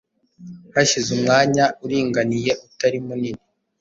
hashize 0.75 1.09
umwanya 1.17 1.65
uringaniye 1.85 2.51
utari 2.65 2.97
munini 3.07 3.41